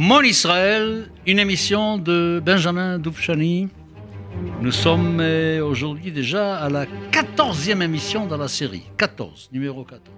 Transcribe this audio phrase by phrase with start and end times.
[0.00, 3.68] Mon Israël, une émission de Benjamin Doufchani.
[4.60, 8.84] Nous sommes euh, aujourd'hui déjà à la 14e émission dans la série.
[8.96, 10.16] 14, numéro 14.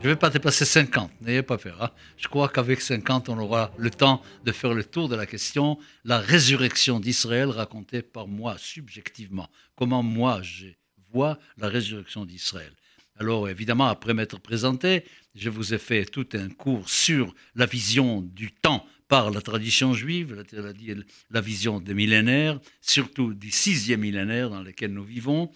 [0.00, 1.80] Je ne vais pas dépasser 50, n'ayez pas peur.
[1.80, 1.90] Hein.
[2.16, 5.78] Je crois qu'avec 50, on aura le temps de faire le tour de la question,
[6.04, 9.48] la résurrection d'Israël racontée par moi subjectivement.
[9.76, 10.66] Comment moi je
[11.12, 12.72] vois la résurrection d'Israël.
[13.20, 15.04] Alors évidemment, après m'être présenté,
[15.36, 19.92] je vous ai fait tout un cours sur la vision du temps par la tradition
[19.92, 20.72] juive, la,
[21.30, 25.50] la vision des millénaires, surtout du sixième millénaire dans lequel nous vivons.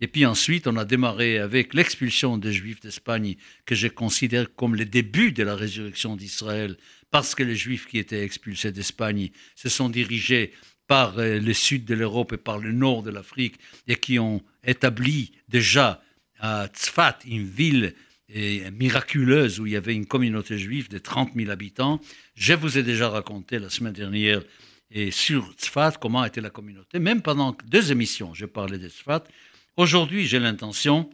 [0.00, 3.36] Et puis ensuite, on a démarré avec l'expulsion des Juifs d'Espagne,
[3.66, 6.78] que je considère comme le début de la résurrection d'Israël,
[7.10, 10.50] parce que les Juifs qui étaient expulsés d'Espagne se sont dirigés
[10.86, 13.56] par euh, le sud de l'Europe et par le nord de l'Afrique,
[13.88, 16.02] et qui ont établi déjà
[16.40, 17.92] à Tzfat, une ville
[18.28, 22.00] miraculeuse où il y avait une communauté juive de 30 000 habitants.
[22.34, 24.42] Je vous ai déjà raconté la semaine dernière
[24.90, 26.98] et sur Tzfat comment était la communauté.
[26.98, 29.24] Même pendant deux émissions, je parlais de Tzfat.
[29.76, 31.08] Aujourd'hui, j'ai l'intention,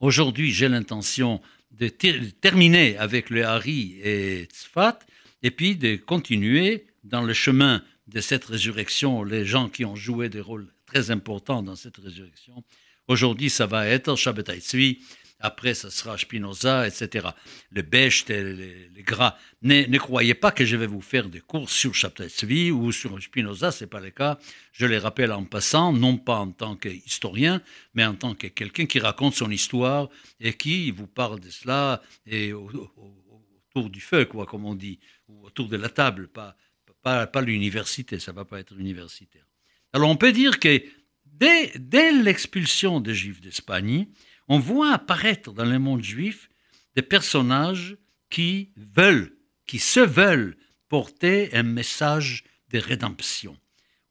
[0.00, 4.98] aujourd'hui, j'ai l'intention de terminer avec le Hari et Tzfat
[5.42, 10.28] et puis de continuer dans le chemin de cette résurrection, les gens qui ont joué
[10.28, 12.64] des rôles très importants dans cette résurrection.
[13.06, 14.98] Aujourd'hui, ça va être Shabbat Tzvi,
[15.40, 17.28] après, ça sera Spinoza, etc.
[17.70, 19.38] Le Becht, les, gras.
[19.62, 23.72] Ne, croyez pas que je vais vous faire des cours sur Tzvi ou sur Spinoza,
[23.72, 24.38] ce n'est pas le cas.
[24.72, 27.62] Je les rappelle en passant, non pas en tant qu'historien,
[27.94, 30.10] mais en tant que quelqu'un qui raconte son histoire
[30.40, 35.46] et qui vous parle de cela et autour du feu, quoi, comme on dit, ou
[35.46, 36.54] autour de la table, pas,
[37.02, 39.46] pas, pas l'université, ça ne va pas être universitaire.
[39.94, 40.82] Alors on peut dire que
[41.24, 44.06] dès, dès l'expulsion des Juifs d'Espagne,
[44.50, 46.50] on voit apparaître dans le monde juif
[46.96, 47.96] des personnages
[48.30, 49.32] qui veulent,
[49.64, 50.56] qui se veulent
[50.88, 53.56] porter un message de rédemption.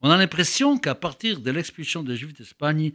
[0.01, 2.93] On a l'impression qu'à partir de l'expulsion des Juifs d'Espagne,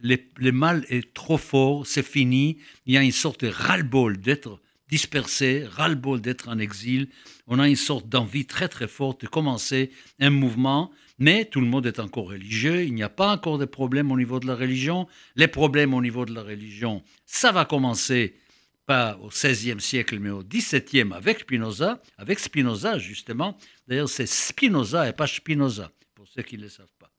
[0.00, 4.58] le, mal est trop fort, c'est fini, il y a une sorte de ras-le-bol d'être
[4.88, 7.08] dispersé, ras-le-bol d'être en exil,
[7.46, 11.66] on a une sorte d'envie très très forte de commencer un mouvement mais tout le
[11.66, 14.54] monde est encore religieux, il n'y a pas encore de problème au niveau de la
[14.54, 15.06] religion.
[15.34, 18.36] Les problèmes au niveau de la religion, ça va commencer
[18.84, 23.56] pas au XVIe siècle, mais au XVIIe avec Spinoza, avec Spinoza justement.
[23.88, 27.10] D'ailleurs, c'est Spinoza et pas Spinoza, pour ceux qui ne le savent pas.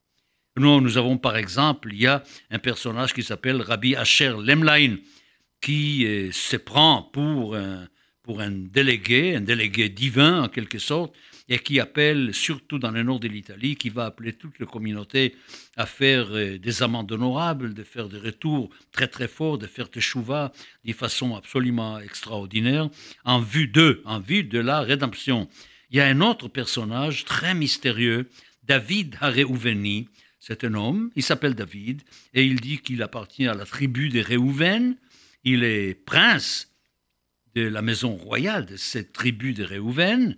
[0.55, 4.97] Nous, nous avons par exemple, il y a un personnage qui s'appelle Rabbi Asher Lemlein,
[5.62, 7.88] qui euh, se prend pour un,
[8.23, 11.16] pour un délégué, un délégué divin en quelque sorte,
[11.50, 15.35] et qui appelle, surtout dans le nord de l'Italie, qui va appeler toute la communauté
[15.78, 19.88] à faire euh, des amendes honorables, de faire des retours très très forts, de faire
[19.88, 20.51] des chouvas
[20.84, 22.90] de façon absolument extraordinaire,
[23.23, 25.47] en vue d'eux, en vue de la rédemption.
[25.90, 28.29] Il y a un autre personnage très mystérieux,
[28.63, 30.09] David Hareouveni.
[30.40, 32.03] C'est un homme, il s'appelle David,
[32.34, 34.96] et il dit qu'il appartient à la tribu des Réhouven.
[35.44, 36.74] Il est prince
[37.56, 40.38] de la maison royale de cette tribu des Réhouven.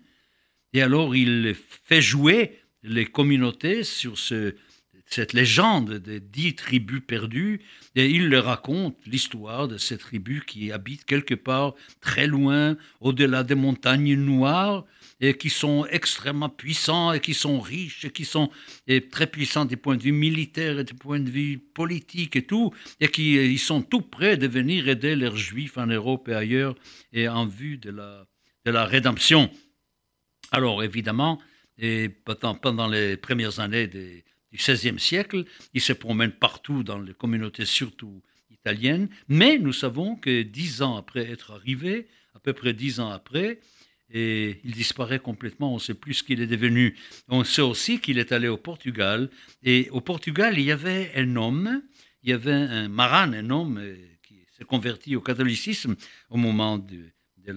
[0.74, 7.62] Et alors il fait jouer les communautés sur cette légende des dix tribus perdues,
[7.96, 13.44] et il leur raconte l'histoire de ces tribus qui habitent quelque part très loin, au-delà
[13.44, 14.86] des montagnes noires,
[15.22, 18.50] et qui sont extrêmement puissants, et qui sont riches, et qui sont
[19.12, 22.74] très puissants du point de vue militaire et du point de vue politique et tout,
[23.00, 26.76] et qui ils sont tout prêts de venir aider leurs juifs en Europe et ailleurs,
[27.12, 28.26] et en vue de la,
[28.66, 29.52] de la rédemption.
[30.52, 31.40] Alors évidemment,
[31.78, 37.66] et pendant, les premières années du XVIe siècle, il se promène partout dans les communautés,
[37.66, 43.00] surtout italiennes, mais nous savons que dix ans après être arrivé, à peu près dix
[43.00, 43.60] ans après,
[44.12, 46.96] et il disparaît complètement, on ne sait plus ce qu'il est devenu.
[47.28, 49.30] On sait aussi qu'il est allé au Portugal,
[49.64, 51.84] et au Portugal, il y avait un homme,
[52.24, 55.96] il y avait un maran, un homme euh, qui s'est converti au catholicisme
[56.30, 57.56] au moment de, de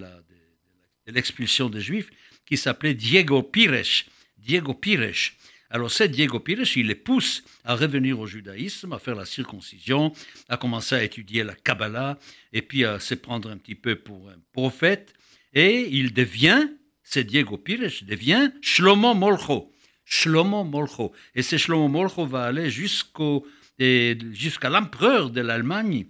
[1.07, 2.11] l'expulsion des Juifs,
[2.47, 4.05] qui s'appelait Diego Pires.
[4.37, 5.33] Diego Pires.
[5.71, 10.13] Alors c'est Diego Pires, il les pousse à revenir au judaïsme, à faire la circoncision,
[10.51, 12.19] à commencer à étudier la Kabbalah,
[12.53, 15.15] et puis à se prendre un petit peu pour un prophète.
[15.53, 16.69] Et il devient,
[17.03, 19.73] c'est Diego Pires, devient Shlomo Molcho.
[20.05, 21.13] Shlomo Molcho.
[21.35, 23.47] Et ce Shlomo Molcho va aller jusqu'au,
[23.79, 26.07] jusqu'à l'empereur de l'Allemagne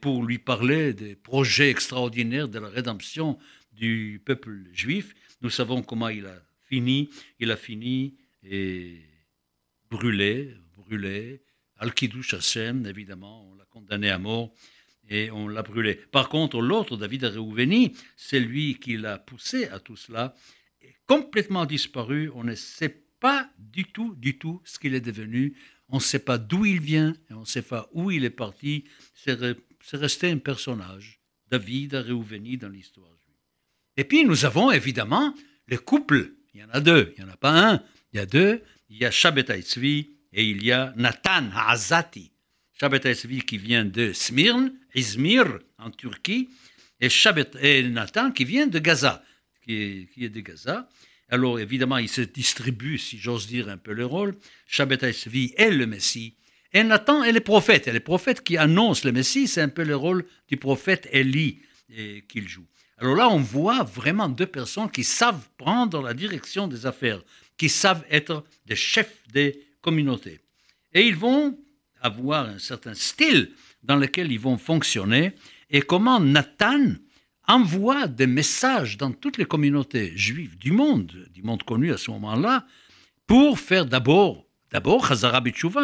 [0.00, 3.38] pour lui parler des projets extraordinaires de la rédemption
[3.72, 5.14] du peuple juif.
[5.40, 7.08] Nous savons comment il a fini.
[7.38, 9.00] Il a fini et
[9.90, 11.42] brûlé, brûlé.
[11.78, 14.52] Al-Kiddush Hashem, évidemment, on l'a condamné à mort
[15.08, 15.94] et on l'a brûlé.
[15.94, 20.34] Par contre, l'autre, David Rehouveni, c'est lui qui l'a poussé à tout cela.
[21.06, 22.30] complètement disparu.
[22.34, 25.56] On ne sait pas du tout, du tout ce qu'il est devenu.
[25.88, 28.84] On ne sait pas d'où il vient on ne sait pas où il est parti.
[29.14, 31.20] C'est resté un personnage.
[31.50, 33.36] David a réouveni dans l'histoire juive.
[33.96, 35.34] Et puis nous avons évidemment
[35.66, 36.32] le couple.
[36.54, 37.82] Il y en a deux, il n'y en a pas un,
[38.12, 38.62] il y a deux.
[38.88, 42.31] Il y a Shabbatai Tzvi et il y a Nathan Azati.
[42.80, 43.14] Shabbatai
[43.46, 46.48] qui vient de Smyrne, Izmir en Turquie,
[47.00, 47.08] et,
[47.60, 49.22] et Nathan qui vient de Gaza,
[49.62, 50.88] qui est, de Gaza.
[51.28, 54.36] Alors évidemment, il se distribue, si j'ose dire, un peu le rôle.
[54.66, 55.14] Shabbatai
[55.56, 56.36] est le Messie.
[56.72, 57.88] Et Nathan est le prophète.
[57.88, 61.60] Et le prophète qui annonce le Messie, c'est un peu le rôle du prophète Élie
[62.28, 62.66] qu'il joue.
[62.98, 67.22] Alors là, on voit vraiment deux personnes qui savent prendre la direction des affaires,
[67.56, 70.40] qui savent être des chefs des communautés.
[70.94, 71.58] Et ils vont
[72.02, 73.50] avoir un certain style
[73.82, 75.32] dans lequel ils vont fonctionner
[75.70, 76.94] et comment Nathan
[77.48, 82.10] envoie des messages dans toutes les communautés juives du monde, du monde connu à ce
[82.12, 82.66] moment-là,
[83.26, 85.08] pour faire d'abord, d'abord,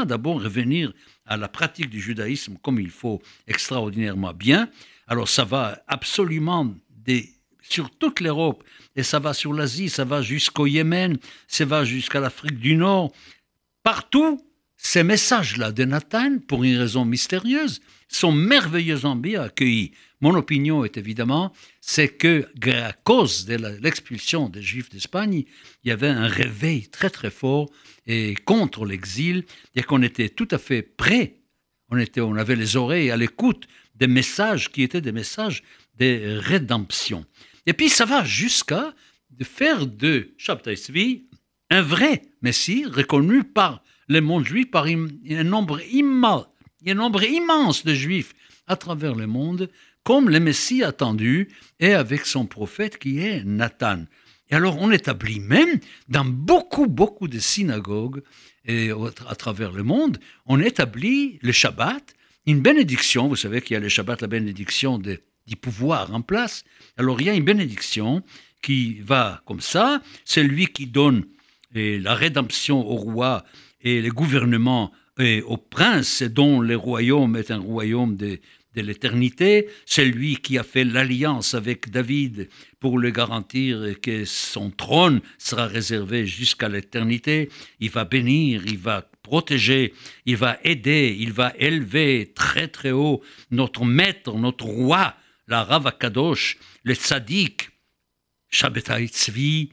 [0.06, 0.92] d'abord revenir
[1.26, 4.68] à la pratique du judaïsme comme il faut extraordinairement bien.
[5.06, 6.74] Alors ça va absolument
[7.62, 8.64] sur toute l'Europe,
[8.96, 13.12] et ça va sur l'Asie, ça va jusqu'au Yémen, ça va jusqu'à l'Afrique du Nord.
[13.82, 14.40] Partout,
[14.80, 19.92] ces messages-là de Nathan, pour une raison mystérieuse, sont merveilleusement bien accueillis.
[20.20, 25.44] Mon opinion est évidemment, c'est que à cause de l'expulsion des Juifs d'Espagne,
[25.82, 27.68] il y avait un réveil très très fort
[28.06, 29.44] et contre l'exil,
[29.74, 31.34] et qu'on était tout à fait prêt.
[31.90, 33.66] On, était, on avait les oreilles à l'écoute
[33.96, 35.62] des messages qui étaient des messages
[35.98, 37.26] de rédemption.
[37.66, 38.94] Et puis ça va jusqu'à
[39.42, 40.76] faire de Shabtai
[41.70, 46.46] un vrai Messie reconnu par le monde juif, par un nombre, immense,
[46.86, 48.34] un nombre immense de Juifs
[48.66, 49.70] à travers le monde,
[50.02, 51.48] comme le Messie attendu,
[51.80, 54.04] et avec son prophète qui est Nathan.
[54.50, 55.78] Et alors on établit même
[56.08, 58.22] dans beaucoup, beaucoup de synagogues
[58.64, 58.90] et
[59.28, 62.14] à travers le monde, on établit le Shabbat,
[62.46, 66.64] une bénédiction, vous savez qu'il y a le Shabbat, la bénédiction du pouvoir en place.
[66.96, 68.22] Alors il y a une bénédiction
[68.62, 71.26] qui va comme ça, c'est lui qui donne
[71.74, 73.44] la rédemption au roi
[73.80, 78.38] et le gouvernement et au prince dont le royaume est un royaume de,
[78.76, 82.48] l'éternité, c'est lui qui a fait l'alliance avec David
[82.78, 87.48] pour le garantir que son trône sera réservé jusqu'à l'éternité.
[87.80, 89.94] Il va bénir, il va protéger,
[90.26, 93.20] il va aider, il va élever très très haut
[93.50, 95.16] notre maître, notre roi,
[95.48, 97.70] la Rav Kadosh, le Tzadik,
[98.48, 99.72] Shabbatai Tzvi,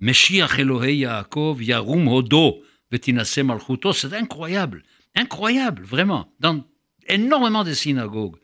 [0.00, 2.62] Meshiach Elohei Yaakov, Yarum Hodo,
[3.02, 4.82] C'est incroyable,
[5.14, 6.64] incroyable, vraiment, dans
[7.08, 8.36] énormément de synagogues.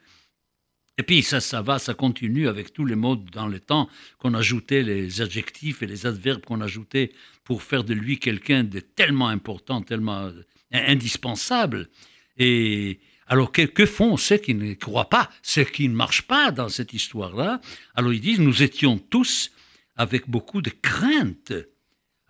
[0.98, 3.88] Et puis ça, ça va, ça continue avec tous les mots dans le temps
[4.18, 7.12] qu'on ajoutait, les adjectifs et les adverbes qu'on ajoutait
[7.44, 10.30] pour faire de lui quelqu'un de tellement important, tellement
[10.72, 11.88] indispensable.
[12.36, 13.00] Et,
[13.30, 16.92] alors, que, font ceux qui ne croient pas, ceux qui ne marchent pas dans cette
[16.92, 17.60] histoire-là?
[17.94, 19.52] Alors, ils disent, nous étions tous
[19.94, 21.52] avec beaucoup de crainte.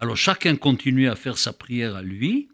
[0.01, 2.49] Alors, chacun continuait à faire sa prière à lui,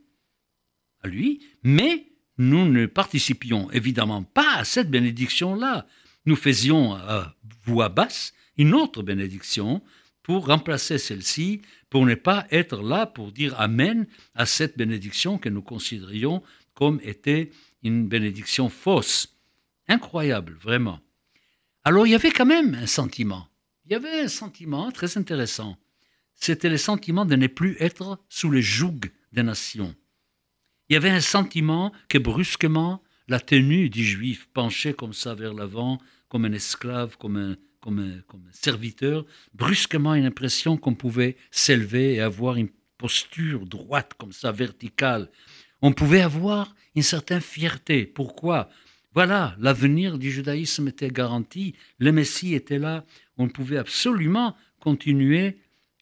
[1.02, 2.06] à lui, mais
[2.38, 5.86] nous ne participions évidemment pas à cette bénédiction-là.
[6.26, 7.34] Nous faisions à
[7.64, 9.82] voix basse une autre bénédiction
[10.22, 15.48] pour remplacer celle-ci, pour ne pas être là pour dire Amen à cette bénédiction que
[15.48, 16.42] nous considérions
[16.74, 17.52] comme était
[17.84, 19.34] une bénédiction fausse.
[19.88, 20.98] Incroyable, vraiment.
[21.84, 23.46] Alors il y avait quand même un sentiment.
[23.84, 25.78] Il y avait un sentiment très intéressant.
[26.36, 29.00] C'était le sentiment de ne plus être sous le joug
[29.32, 29.94] des nations.
[30.88, 35.54] Il y avait un sentiment que brusquement, la tenue du juif penchait comme ça vers
[35.54, 37.56] l'avant, comme un esclave, comme un
[38.52, 39.24] serviteur,
[39.54, 45.30] brusquement une impression qu'on pouvait s'élever et avoir une posture droite comme ça, verticale,
[45.82, 48.06] on pouvait avoir une certaine fierté.
[48.06, 48.70] Pourquoi?
[49.12, 53.04] Voilà, l'avenir du judaïsme était garanti, le Messie était là,
[53.38, 55.58] on pouvait absolument continuer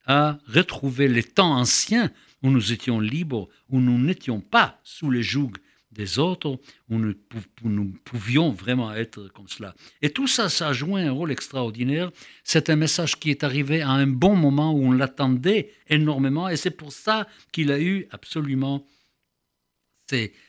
[0.07, 2.11] à retrouver les temps anciens
[2.43, 5.53] où nous étions libres, où nous n'étions pas sous le joug
[5.93, 6.59] des autres,
[6.91, 9.75] où nous, pouvions vraiment être comme cela.
[10.03, 12.11] Et tout ça, ça a joué un rôle extraordinaire.
[12.43, 16.57] C'est un message qui est arrivé à un bon moment où on l'attendait énormément, et
[16.57, 18.87] c'est pour ça qu'il a eu absolument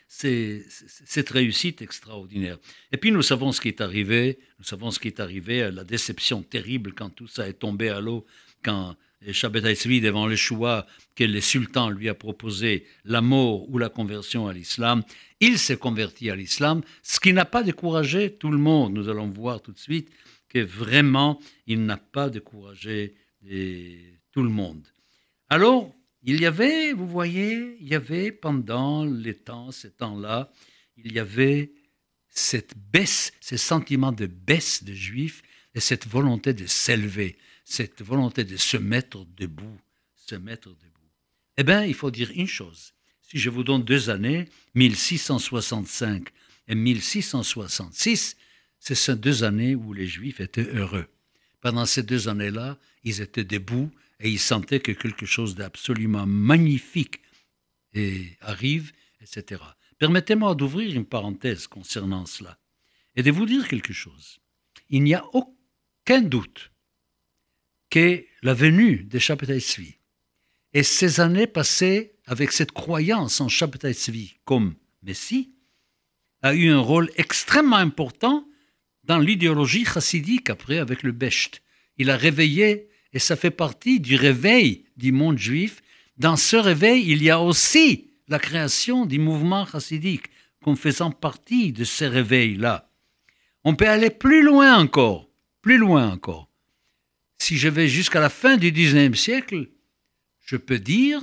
[0.07, 2.57] cette réussite extraordinaire.
[2.91, 5.83] Et puis nous savons ce qui est arrivé, nous savons ce qui est arrivé, la
[5.83, 8.25] déception terrible quand tout ça est tombé à l'eau,
[8.63, 8.95] quand
[9.33, 14.47] Shabbat devant le choix que le sultan lui a proposé, la mort ou la conversion
[14.47, 15.03] à l'islam,
[15.39, 18.93] il s'est converti à l'islam, ce qui n'a pas découragé tout le monde.
[18.93, 20.09] Nous allons voir tout de suite
[20.49, 23.15] que vraiment, il n'a pas découragé
[24.31, 24.87] tout le monde.
[25.49, 30.51] Alors, il y avait, vous voyez, il y avait pendant les temps, ces temps-là,
[30.97, 31.71] il y avait
[32.29, 35.41] cette baisse, ce sentiment de baisse des Juifs
[35.75, 39.77] et cette volonté de s'élever, cette volonté de se mettre debout,
[40.15, 41.11] se mettre debout.
[41.57, 42.93] Eh bien, il faut dire une chose.
[43.21, 46.29] Si je vous donne deux années, 1665
[46.67, 48.37] et 1666,
[48.79, 51.07] ce sont deux années où les Juifs étaient heureux.
[51.59, 57.21] Pendant ces deux années-là, ils étaient debout et ils sentaient que quelque chose d'absolument magnifique
[58.41, 58.91] arrive,
[59.21, 59.61] etc.
[59.97, 62.59] Permettez-moi d'ouvrir une parenthèse concernant cela
[63.15, 64.39] et de vous dire quelque chose.
[64.89, 66.71] Il n'y a aucun doute
[68.41, 69.59] la venue de Shabbatai
[70.73, 75.53] et ces années passées avec cette croyance en Shabbatai Tzvi comme Messie
[76.41, 78.45] a eu un rôle extrêmement important
[79.05, 81.61] dans l'idéologie chassidique après avec le Becht.
[81.97, 85.81] Il a réveillé, et ça fait partie du réveil du monde juif.
[86.17, 90.25] Dans ce réveil, il y a aussi la création du mouvement chassidique
[90.61, 92.91] comme faisant partie de ces réveils-là.
[93.63, 95.29] On peut aller plus loin encore,
[95.61, 96.44] plus loin encore.
[97.37, 99.69] Si je vais jusqu'à la fin du XIXe siècle,
[100.41, 101.21] je peux dire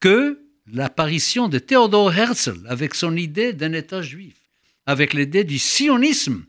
[0.00, 4.36] que l'apparition de Théodore Herzl avec son idée d'un État juif,
[4.86, 6.44] avec l'idée du sionisme,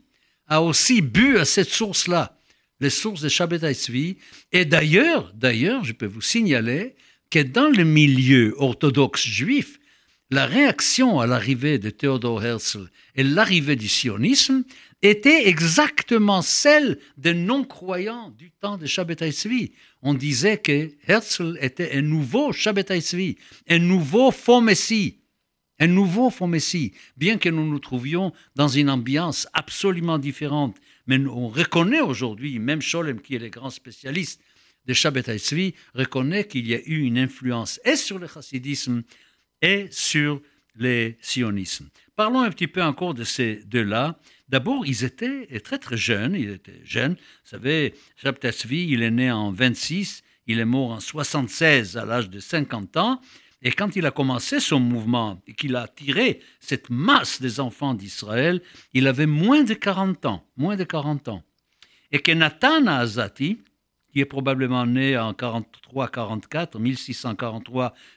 [0.46, 2.38] a aussi bu à cette source-là,
[2.80, 4.16] les sources de Shabbat Tzvi.
[4.52, 6.94] Et d'ailleurs, d'ailleurs, je peux vous signaler
[7.30, 9.78] que dans le milieu orthodoxe juif,
[10.30, 14.64] la réaction à l'arrivée de Théodore Herzl et l'arrivée du sionisme
[15.02, 19.72] était exactement celle des non-croyants du temps de Shabbat Tzvi.
[20.02, 23.36] On disait que Herzl était un nouveau Shabbat Tzvi,
[23.68, 25.20] un nouveau faux Messie,
[25.78, 30.76] un nouveau faux Messie, bien que nous nous trouvions dans une ambiance absolument différente.
[31.06, 34.40] Mais on reconnaît aujourd'hui, même Scholem, qui est le grand spécialiste
[34.86, 39.02] de Shabbat Tzvi, reconnaît qu'il y a eu une influence et sur le chassidisme
[39.62, 40.40] et sur
[40.74, 41.88] le sionisme.
[42.18, 44.18] Parlons un petit peu encore de ces deux-là.
[44.48, 46.34] D'abord, ils étaient très très jeunes.
[46.34, 47.12] Ils étaient jeunes.
[47.12, 52.28] Vous savez, Tzvi, il est né en 26, il est mort en 76 à l'âge
[52.28, 53.20] de 50 ans.
[53.62, 57.94] Et quand il a commencé son mouvement et qu'il a attiré cette masse des enfants
[57.94, 58.62] d'Israël,
[58.94, 61.44] il avait moins de 40 ans, moins de 40 ans.
[62.10, 63.62] Et que Nathan Azati,
[64.12, 66.80] qui est probablement né en 43-44,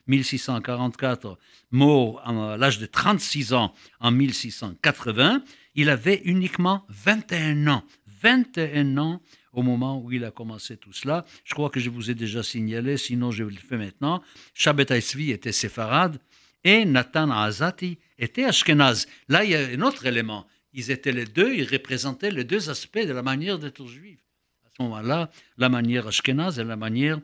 [0.08, 1.38] 1643-1644,
[1.72, 5.44] mort à l'âge de 36 ans en 1680,
[5.76, 7.84] il avait uniquement 21 ans.
[8.22, 9.22] 21 ans
[9.52, 11.26] au moment où il a commencé tout cela.
[11.44, 14.22] Je crois que je vous ai déjà signalé, sinon je le fais maintenant.
[14.54, 16.20] Shabbat Aisvi était séfarade
[16.64, 19.08] et Nathan Azati était ashkenaz.
[19.28, 20.46] Là, il y a un autre élément.
[20.74, 24.20] Ils étaient les deux, ils représentaient les deux aspects de la manière d'être juif.
[24.78, 27.20] Ce moment-là, la manière ashkenaz et la manière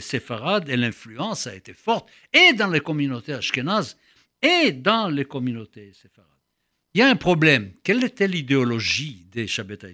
[0.00, 3.96] séfarade et l'influence a été forte, et dans les communautés ashkenazes
[4.42, 6.28] et dans les communautés séfarades.
[6.94, 7.72] Il y a un problème.
[7.84, 9.84] Quelle était l'idéologie des Shabbat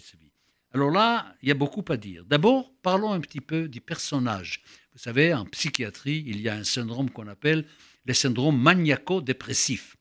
[0.76, 2.26] alors là, il y a beaucoup à dire.
[2.26, 4.62] D'abord, parlons un petit peu du personnage.
[4.92, 7.64] Vous savez, en psychiatrie, il y a un syndrome qu'on appelle
[8.04, 9.95] le syndrome maniaco-dépressif.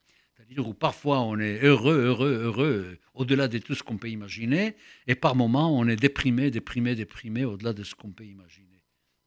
[0.80, 4.75] Parfois on est heureux, heureux, heureux, au-delà de tout ce qu'on peut imaginer,
[5.08, 8.66] et par moments on est déprimé, déprimé, déprimé, au-delà de ce qu'on peut imaginer.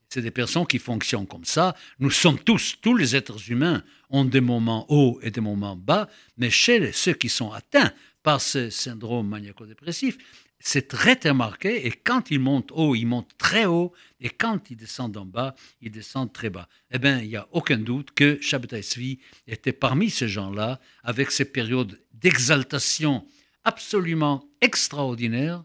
[0.08, 1.76] C'est des personnes qui fonctionnent comme ça.
[1.98, 6.08] Nous sommes tous, tous les êtres humains ont des moments hauts et des moments bas,
[6.38, 10.16] mais chez ceux qui sont atteints par ce syndrome maniaco-dépressif,
[10.60, 14.76] c'est très remarqué et quand il monte haut, il monte très haut et quand il
[14.76, 16.68] descend en bas, il descend très bas.
[16.90, 21.30] Eh bien, il n'y a aucun doute que Shabbatai Tzvi était parmi ces gens-là avec
[21.30, 23.24] ces périodes d'exaltation
[23.64, 25.62] absolument extraordinaires,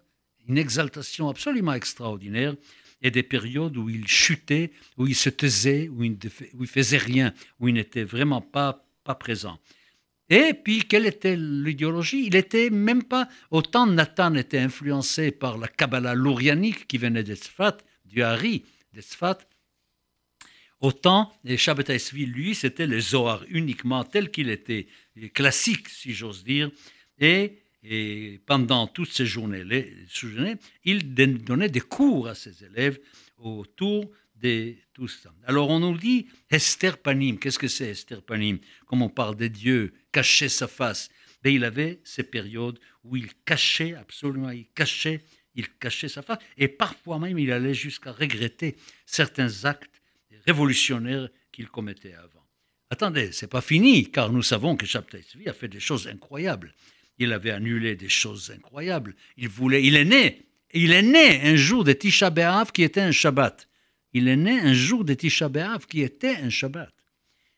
[0.48, 2.56] une exaltation absolument extraordinaire
[3.02, 6.18] et des périodes où il chutait, où il se taisait, où il
[6.54, 9.60] ne faisait rien, où il n'était vraiment pas, pas présent.
[10.30, 12.26] Et puis, quelle était l'idéologie?
[12.28, 13.28] Il était même pas.
[13.52, 18.64] Autant Nathan était influencé par la Kabbalah lourianique qui venait d'Esfat, du Hari
[18.94, 19.40] d'Esfat,
[20.84, 24.88] autant les Shabbatai lui, c'était le Zohar uniquement tel qu'il était,
[25.34, 26.70] classique, si j'ose dire.
[27.20, 27.60] Et,
[28.46, 29.66] pendant toutes ces journées,
[30.86, 31.14] il
[31.44, 33.00] donnait des cours à ses élèves
[33.38, 34.10] autour
[35.46, 37.38] Alors on nous dit Esther Panim.
[37.38, 38.60] Qu'est-ce que c'est Esther Panim?
[38.86, 41.10] Comme on parle de Dieu, cacher sa face.
[41.44, 45.22] Mais il avait ces périodes où il cachait absolument, il cachait,
[45.56, 46.40] il cachait sa face.
[46.58, 50.02] Et parfois même, il allait jusqu'à regretter certains actes
[50.46, 52.46] révolutionnaires qu'il commettait avant.
[52.90, 56.74] Attendez, c'est pas fini, car nous savons que Shabtai a fait des choses incroyables.
[57.18, 59.16] Il avait annulé des choses incroyables.
[59.38, 63.02] Il voulait, il est né, il est né un jour de Tisha B'Av qui était
[63.02, 63.68] un Shabbat.
[64.14, 66.94] Il est né un jour de Tisha B'Av qui était un Shabbat.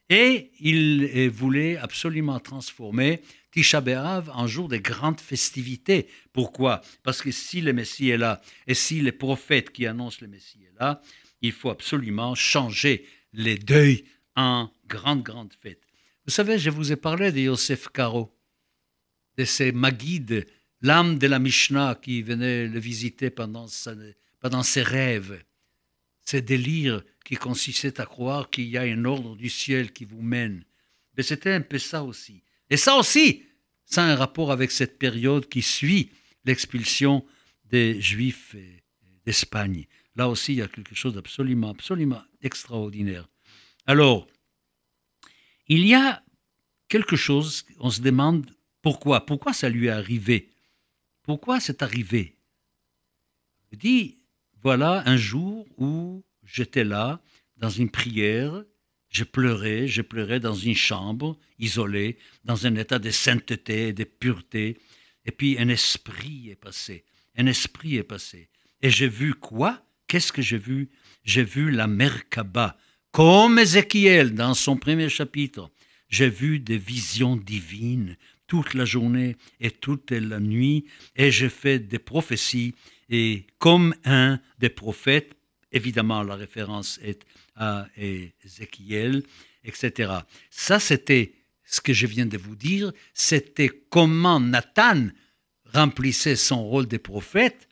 [0.10, 3.22] Et il voulait absolument transformer
[3.52, 6.08] Tisha B'Av en jour de grandes festivités.
[6.32, 6.82] Pourquoi?
[7.04, 10.64] Parce que si le Messie est là et si les prophètes qui annoncent le Messie
[10.64, 11.02] est là,
[11.42, 15.82] il faut absolument changer les deuils en grande, grande fête.
[16.26, 18.36] Vous savez, je vous ai parlé de Yosef Karo,
[19.38, 20.46] de ces Magides,
[20.82, 25.44] l'âme de la Mishnah qui venait le visiter pendant ses rêves
[26.26, 30.22] ces délires qui consistaient à croire qu'il y a un ordre du ciel qui vous
[30.22, 30.66] mène.
[31.16, 32.44] Mais c'était un peu ça aussi.
[32.70, 33.44] Et ça aussi,
[33.86, 36.12] ça a un rapport avec cette période qui suit
[36.44, 37.26] l'expulsion
[37.66, 38.56] des Juifs
[39.26, 39.86] d'Espagne.
[40.16, 43.28] Là aussi, il y a quelque chose d'absolument, absolument extraordinaire.
[43.86, 44.28] Alors,
[45.68, 46.24] il y a
[46.88, 48.50] quelque chose, on se demande
[48.82, 50.50] pourquoi, pourquoi ça lui est arrivé?
[51.24, 52.38] Pourquoi c'est arrivé?
[53.72, 54.20] Je dis,
[54.66, 57.22] voilà un jour où j'étais là,
[57.58, 58.64] dans une prière,
[59.10, 64.06] je pleurais, je pleurais dans une chambre, isolée, dans un état de sainteté et de
[64.06, 64.80] pureté.
[65.24, 67.06] Et puis un esprit est passé,
[67.38, 68.50] un esprit est passé.
[68.82, 69.86] Et j'ai vu quoi?
[70.08, 70.90] Qu'est-ce que j'ai vu?
[71.24, 72.76] J'ai vu la Merkaba,
[73.12, 75.70] comme Ézéchiel dans son premier chapitre.
[76.10, 78.18] J'ai vu des visions divines
[78.48, 82.74] toute la journée et toute la nuit, et j'ai fait des prophéties
[83.10, 85.34] et comme un des prophètes,
[85.72, 87.22] évidemment la référence est
[87.56, 89.24] à Ézéchiel,
[89.64, 90.14] etc.
[90.50, 91.34] Ça, c'était
[91.66, 95.08] ce que je viens de vous dire, c'était comment Nathan
[95.74, 97.68] remplissait son rôle de prophète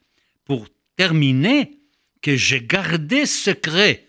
[0.45, 1.79] pour terminer
[2.21, 4.07] que j'ai gardé secret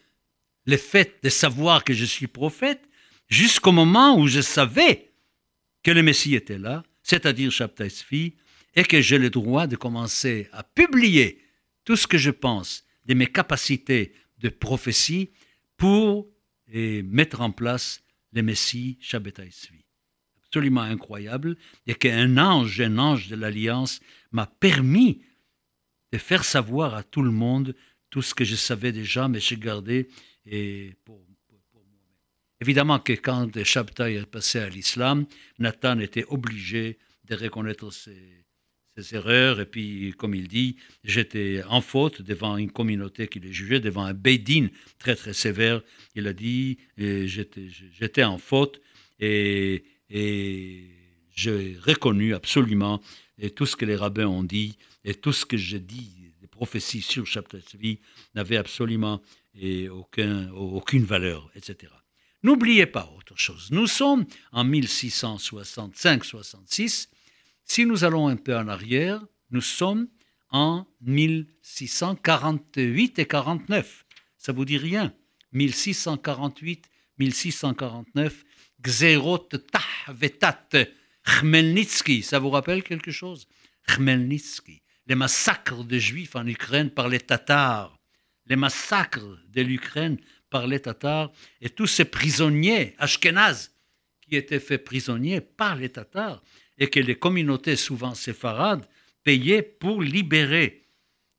[0.67, 2.83] le fait de savoir que je suis prophète
[3.29, 5.13] jusqu'au moment où je savais
[5.83, 7.91] que le Messie était là, c'est-à-dire Shabtai
[8.75, 11.41] et que j'ai le droit de commencer à publier
[11.85, 15.31] tout ce que je pense de mes capacités de prophétie
[15.77, 16.29] pour
[16.73, 19.51] mettre en place le Messie Shabbatai
[20.47, 21.57] Absolument incroyable,
[21.87, 25.23] et qu'un ange, un ange de l'Alliance, m'a permis
[26.13, 27.75] de faire savoir à tout le monde
[28.11, 30.09] tout ce que je savais déjà, mais j'ai gardé
[30.47, 31.19] et pour,
[31.73, 31.99] moi-même.
[32.61, 35.27] Évidemment que quand Shabbatai est passé à l'islam,
[35.59, 38.44] Nathan était obligé de reconnaître ses,
[38.97, 39.61] ses erreurs.
[39.61, 44.05] Et puis, comme il dit, j'étais en faute devant une communauté qui les jugeait, devant
[44.05, 45.83] un Beidin très très sévère.
[46.15, 48.81] Il a dit, j'étais en faute
[49.21, 50.85] et, et
[51.35, 53.01] j'ai reconnu absolument
[53.39, 56.49] et tout ce que les rabbins ont dit et tout ce que j'ai dit, les
[56.49, 57.25] prophéties sur
[57.75, 57.99] vie
[58.35, 59.21] n'avaient absolument
[59.55, 61.93] et aucun, aucune valeur, etc.
[62.43, 63.69] N'oubliez pas autre chose.
[63.71, 67.09] Nous sommes en 1665-66
[67.65, 70.07] si nous allons un peu en arrière, nous sommes
[70.51, 74.07] en 1648 et 49.
[74.39, 75.13] Ça vous dit rien.
[75.53, 78.45] 1648, 1649,
[78.83, 80.69] Gzerot Tahvetat,
[81.25, 83.47] Khmelnytsky, ça vous rappelle quelque chose?
[83.87, 87.99] Khmelnytsky, les massacres de juifs en Ukraine par les Tatars,
[88.47, 90.19] les massacres de l'Ukraine
[90.51, 93.73] par les Tatars et tous ces prisonniers ashkénazes
[94.21, 96.43] qui étaient faits prisonniers par les Tatars
[96.79, 98.87] et que les communautés, souvent séfarades,
[99.23, 100.85] payaient pour libérer.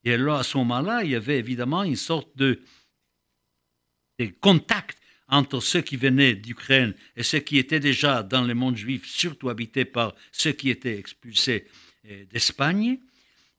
[0.04, 2.62] Et alors, à ce moment-là, il y avait évidemment une sorte de,
[4.40, 9.06] contact entre ceux qui venaient d'Ukraine et ceux qui étaient déjà dans le monde juif,
[9.08, 11.68] surtout habités par ceux qui étaient expulsés
[12.06, 13.00] euh, d'Espagne.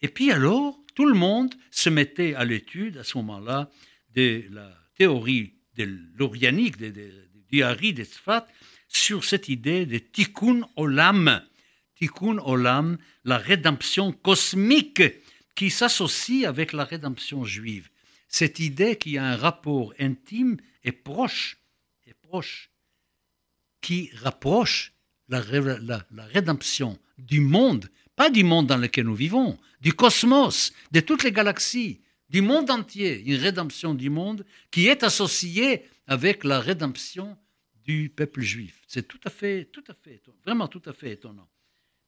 [0.01, 3.71] Et puis alors, tout le monde se mettait à l'étude à ce moment-là
[4.15, 8.47] de la théorie de l'orianique, du Hari de Sfat,
[8.89, 11.43] sur cette idée de tikkun olam,
[11.99, 15.03] Tikkun Olam, la rédemption cosmique
[15.55, 17.89] qui s'associe avec la rédemption juive.
[18.29, 21.59] Cette idée qui a un rapport intime et proche,
[23.81, 24.93] qui rapproche
[25.29, 31.01] la, la rédemption du monde, pas du monde dans lequel nous vivons, du cosmos, de
[31.01, 36.61] toutes les galaxies, du monde entier, une rédemption du monde qui est associée avec la
[36.61, 37.39] rédemption
[37.85, 38.83] du peuple juif.
[38.87, 41.49] C'est tout à fait, tout à fait, vraiment tout à fait étonnant.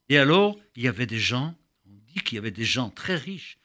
[0.09, 1.55] Et alors, il y avait des gens,
[1.87, 3.59] on dit qu'il y avait des gens très riches,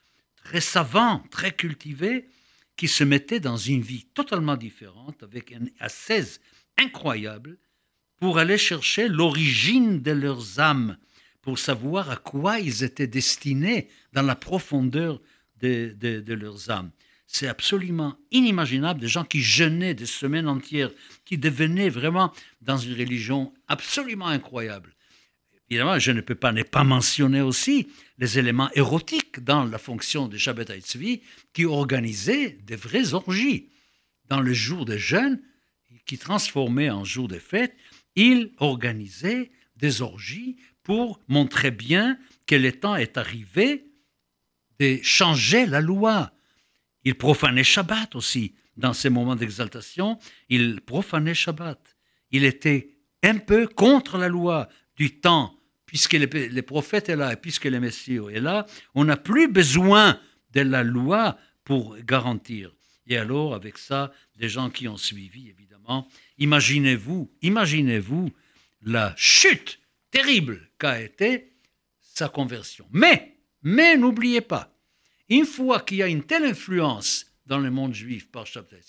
[0.43, 2.27] très savants, très cultivés,
[2.75, 6.41] qui se mettaient dans une vie totalement différente, avec une ascèse
[6.77, 7.57] incroyable,
[8.19, 10.97] pour aller chercher l'origine de leurs âmes,
[11.41, 15.21] pour savoir à quoi ils étaient destinés dans la profondeur
[15.59, 16.91] de, de leurs âmes.
[17.27, 20.91] C'est absolument inimaginable, des gens qui jeûnaient des semaines entières,
[21.25, 24.93] qui devenaient vraiment dans une religion absolument incroyable.
[25.73, 27.87] Évidemment, je ne peux pas ne pas mentionner aussi
[28.19, 33.69] les éléments érotiques dans la fonction de Shabbat Tzvi qui organisaient des vraies orgies.
[34.29, 35.41] dans le jour de jeûne,
[36.05, 37.75] qui transformait en jour de fête,
[38.15, 43.87] il organisait des orgies pour montrer bien que le temps est arrivé
[44.79, 46.33] de changer la loi.
[47.03, 48.53] Il profanait Shabbat aussi.
[48.77, 51.95] Dans ces moments d'exaltation, il profanait Shabbat.
[52.29, 55.59] Il était un peu contre la loi du temps,
[55.93, 60.19] puisque les, prophètes est là et puisque le Messie est là, on n'a plus besoin
[60.51, 62.71] de la loi pour garantir.
[63.05, 66.07] Et alors, avec ça, des gens qui ont suivi, évidemment,
[66.39, 68.31] imaginez-vous, imaginez-vous
[68.81, 69.79] la chute
[70.09, 71.53] terrible qu'a été
[72.01, 72.87] sa conversion.
[72.89, 74.75] Mais, mais n'oubliez pas,
[75.29, 78.81] une fois qu'il y a une telle influence dans le monde juif par Shabtai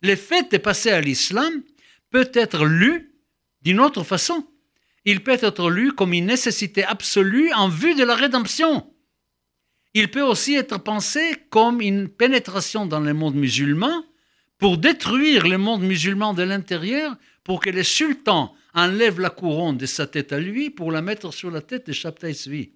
[0.00, 1.62] le fait de passer à l'islam
[2.08, 3.12] peut être lu
[3.60, 4.46] d'une autre façon.
[5.10, 8.94] Il peut être lu comme une nécessité absolue en vue de la rédemption.
[9.92, 14.04] Il peut aussi être pensé comme une pénétration dans le monde musulman
[14.56, 19.86] pour détruire le monde musulman de l'intérieur, pour que le sultan enlève la couronne de
[19.86, 22.70] sa tête à lui pour la mettre sur la tête de Shabtai Tzvi.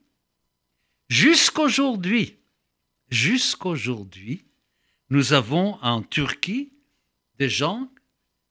[1.08, 2.40] Jusqu'aujourd'hui,
[3.10, 4.44] jusqu'aujourd'hui,
[5.08, 6.72] nous avons en Turquie
[7.38, 7.88] des gens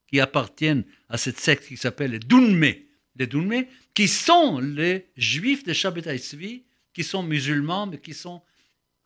[0.07, 2.75] qui appartiennent à cette secte qui s'appelle Dunme,
[3.15, 8.41] les Dunme, qui sont les juifs de Shabtai Tzvi, qui sont musulmans, mais qui sont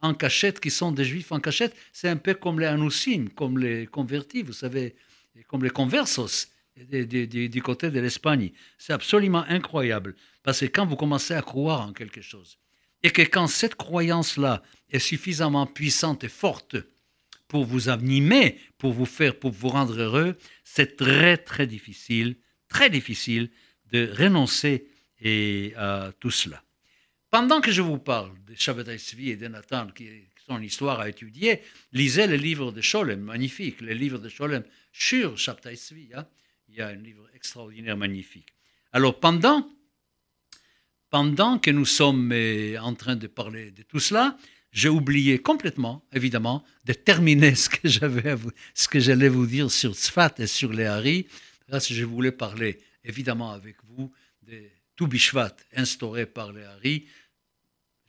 [0.02, 1.76] en cachette, qui sont des juifs en cachette.
[1.92, 4.96] C'est un peu comme les Anousim, comme les convertis, vous savez,
[5.48, 8.52] comme les conversos du, côté de l'Espagne.
[8.78, 12.58] C'est absolument incroyable, parce que quand vous commencez à croire en quelque chose,
[13.04, 16.76] et que quand cette croyance-là est suffisamment puissante et forte
[17.48, 22.90] pour vous animer, pour vous faire, pour vous rendre heureux, c'est très très difficile, très
[22.90, 23.50] difficile
[23.92, 24.88] de renoncer
[25.76, 26.62] à tout cela.
[27.30, 30.08] Pendant que je vous parle de Shabbat Tzvi et de Nathan, qui
[30.46, 34.64] sont une histoire à étudier, lisez le livre de Sholem, magnifique, le livre de Sholem
[34.94, 36.10] sur Shabbat Tzvi.
[36.16, 36.26] Hein.
[36.70, 38.54] Il y a un livre extraordinaire, magnifique.
[38.94, 39.70] Alors, pendant,
[41.10, 44.38] pendant que nous sommes euh, en train de parler de tout cela,
[44.72, 50.36] j'ai oublié complètement, évidemment, de terminer ce que ce que j'allais vous dire sur Tzfat
[50.38, 51.28] et sur les Haris.
[51.70, 54.12] Que je voulais parler, évidemment, avec vous
[54.44, 54.64] de
[54.96, 57.08] tout Bishvat instauré par les Haris.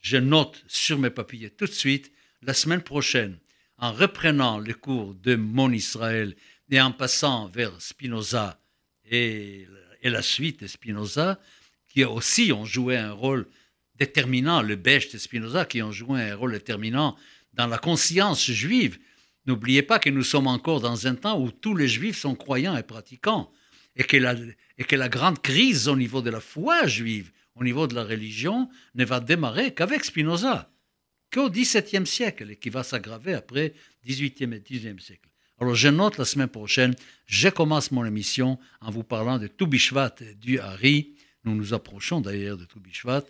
[0.00, 3.38] Je note sur mes papiers tout de suite, la semaine prochaine,
[3.78, 6.36] en reprenant les cours de Mon Israël
[6.70, 8.60] et en passant vers Spinoza
[9.04, 9.66] et,
[10.02, 11.40] et la suite de Spinoza,
[11.88, 13.48] qui aussi ont joué un rôle
[13.94, 17.16] déterminant, le Becht de Spinoza, qui ont joué un rôle déterminant
[17.54, 18.98] dans la conscience juive.
[19.46, 22.76] N'oubliez pas que nous sommes encore dans un temps où tous les juifs sont croyants
[22.76, 23.50] et pratiquants
[23.96, 24.36] et que, la,
[24.78, 28.04] et que la grande crise au niveau de la foi juive, au niveau de la
[28.04, 30.70] religion, ne va démarrer qu'avec Spinoza,
[31.32, 33.74] qu'au XVIIe siècle, et qui va s'aggraver après
[34.06, 35.28] XVIIIe et XIXe siècle.
[35.60, 36.94] Alors je note la semaine prochaine,
[37.26, 41.14] je commence mon émission en vous parlant de Toubishvat du Hari.
[41.44, 43.24] Nous nous approchons d'ailleurs de Toubishvat.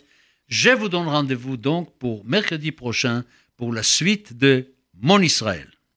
[0.47, 3.25] Je vous donne rendez-vous donc pour mercredi prochain
[3.57, 5.69] pour la suite de Mon Israël.